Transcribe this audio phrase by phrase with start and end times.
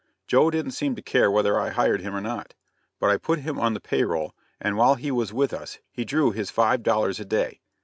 [0.25, 2.55] Joe didn't seem to care whether I hired him or not;
[2.99, 6.05] but I put him on the pay roll, and while he was with us he
[6.05, 7.61] drew his five dollars a day.